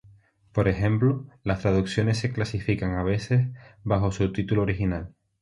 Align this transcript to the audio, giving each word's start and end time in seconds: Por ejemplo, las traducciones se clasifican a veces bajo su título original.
Por 0.51 0.67
ejemplo, 0.67 1.27
las 1.43 1.59
traducciones 1.61 2.17
se 2.17 2.33
clasifican 2.33 2.95
a 2.95 3.03
veces 3.03 3.49
bajo 3.83 4.11
su 4.11 4.31
título 4.33 4.63
original. 4.63 5.13